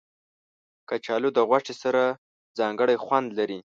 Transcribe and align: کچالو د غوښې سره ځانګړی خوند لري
کچالو 0.89 1.29
د 1.33 1.39
غوښې 1.49 1.75
سره 1.83 2.01
ځانګړی 2.59 2.95
خوند 3.03 3.27
لري 3.39 3.59